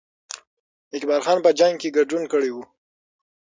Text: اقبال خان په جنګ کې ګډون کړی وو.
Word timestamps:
اقبال 0.95 1.21
خان 1.25 1.37
په 1.45 1.51
جنګ 1.59 1.75
کې 1.81 1.89
ګډون 1.97 2.23
کړی 2.31 2.49
وو. 2.51 2.63